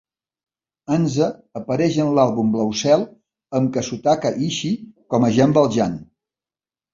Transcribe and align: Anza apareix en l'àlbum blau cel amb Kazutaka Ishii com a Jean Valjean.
Anza 0.93 1.27
apareix 1.59 1.99
en 2.05 2.09
l'àlbum 2.19 2.49
blau 2.55 2.71
cel 2.79 3.05
amb 3.59 3.71
Kazutaka 3.77 4.33
Ishii 4.47 4.75
com 5.17 5.29
a 5.29 5.31
Jean 5.37 5.55
Valjean. 5.61 6.01